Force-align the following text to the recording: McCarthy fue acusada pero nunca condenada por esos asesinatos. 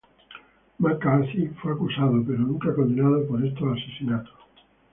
McCarthy 0.79 1.49
fue 1.61 1.73
acusada 1.73 2.23
pero 2.25 2.39
nunca 2.39 2.73
condenada 2.73 3.19
por 3.27 3.45
esos 3.45 3.77
asesinatos. 3.77 4.33